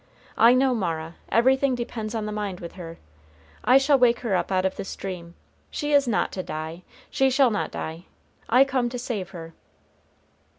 I 0.39 0.55
know 0.55 0.73
Mara; 0.73 1.17
everything 1.29 1.75
depends 1.75 2.15
on 2.15 2.25
the 2.25 2.31
mind 2.31 2.59
with 2.59 2.71
her. 2.71 2.97
I 3.63 3.77
shall 3.77 3.99
wake 3.99 4.21
her 4.21 4.35
up 4.35 4.51
out 4.51 4.65
of 4.65 4.75
this 4.75 4.95
dream. 4.95 5.35
She 5.69 5.93
is 5.93 6.07
not 6.07 6.31
to 6.31 6.41
die. 6.41 6.81
She 7.11 7.29
shall 7.29 7.51
not 7.51 7.69
die, 7.69 8.05
I 8.49 8.65
come 8.65 8.89
to 8.89 8.97
save 8.97 9.29
her." 9.29 9.53